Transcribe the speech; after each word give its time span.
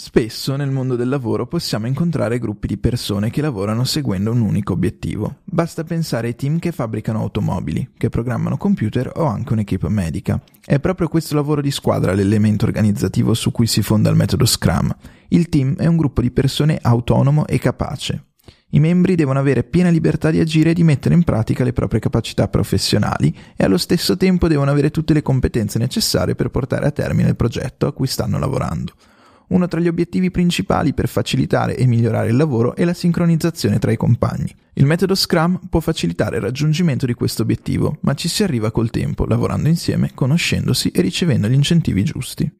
Spesso 0.00 0.54
nel 0.54 0.70
mondo 0.70 0.94
del 0.94 1.08
lavoro 1.08 1.48
possiamo 1.48 1.88
incontrare 1.88 2.38
gruppi 2.38 2.68
di 2.68 2.78
persone 2.78 3.30
che 3.30 3.40
lavorano 3.40 3.82
seguendo 3.82 4.30
un 4.30 4.42
unico 4.42 4.74
obiettivo. 4.74 5.38
Basta 5.42 5.82
pensare 5.82 6.28
ai 6.28 6.36
team 6.36 6.60
che 6.60 6.70
fabbricano 6.70 7.18
automobili, 7.18 7.90
che 7.98 8.08
programmano 8.08 8.56
computer 8.56 9.10
o 9.16 9.24
anche 9.24 9.54
un'equipe 9.54 9.88
medica. 9.88 10.40
È 10.64 10.78
proprio 10.78 11.08
questo 11.08 11.34
lavoro 11.34 11.60
di 11.60 11.72
squadra 11.72 12.12
l'elemento 12.12 12.64
organizzativo 12.64 13.34
su 13.34 13.50
cui 13.50 13.66
si 13.66 13.82
fonda 13.82 14.08
il 14.08 14.14
metodo 14.14 14.46
Scrum. 14.46 14.94
Il 15.30 15.48
team 15.48 15.74
è 15.74 15.86
un 15.86 15.96
gruppo 15.96 16.20
di 16.20 16.30
persone 16.30 16.78
autonomo 16.80 17.44
e 17.48 17.58
capace. 17.58 18.26
I 18.70 18.78
membri 18.78 19.16
devono 19.16 19.40
avere 19.40 19.64
piena 19.64 19.90
libertà 19.90 20.30
di 20.30 20.38
agire 20.38 20.70
e 20.70 20.74
di 20.74 20.84
mettere 20.84 21.16
in 21.16 21.24
pratica 21.24 21.64
le 21.64 21.72
proprie 21.72 21.98
capacità 21.98 22.46
professionali 22.46 23.36
e 23.56 23.64
allo 23.64 23.78
stesso 23.78 24.16
tempo 24.16 24.46
devono 24.46 24.70
avere 24.70 24.92
tutte 24.92 25.12
le 25.12 25.22
competenze 25.22 25.76
necessarie 25.80 26.36
per 26.36 26.50
portare 26.50 26.86
a 26.86 26.92
termine 26.92 27.30
il 27.30 27.36
progetto 27.36 27.88
a 27.88 27.92
cui 27.92 28.06
stanno 28.06 28.38
lavorando. 28.38 28.92
Uno 29.48 29.66
tra 29.66 29.80
gli 29.80 29.88
obiettivi 29.88 30.30
principali 30.30 30.92
per 30.92 31.08
facilitare 31.08 31.76
e 31.76 31.86
migliorare 31.86 32.28
il 32.28 32.36
lavoro 32.36 32.76
è 32.76 32.84
la 32.84 32.92
sincronizzazione 32.92 33.78
tra 33.78 33.90
i 33.90 33.96
compagni. 33.96 34.54
Il 34.74 34.84
metodo 34.84 35.14
Scrum 35.14 35.60
può 35.70 35.80
facilitare 35.80 36.36
il 36.36 36.42
raggiungimento 36.42 37.06
di 37.06 37.14
questo 37.14 37.42
obiettivo, 37.42 37.98
ma 38.02 38.14
ci 38.14 38.28
si 38.28 38.42
arriva 38.42 38.70
col 38.70 38.90
tempo, 38.90 39.24
lavorando 39.24 39.68
insieme, 39.68 40.10
conoscendosi 40.14 40.90
e 40.90 41.00
ricevendo 41.00 41.48
gli 41.48 41.54
incentivi 41.54 42.04
giusti. 42.04 42.50